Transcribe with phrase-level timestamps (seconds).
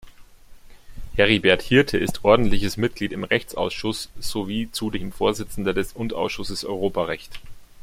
[1.13, 7.39] Heribert Hirte ist ordentliches Mitglied im Rechtsausschuss sowie zudem Vorsitzender des Unterausschusses Europarecht.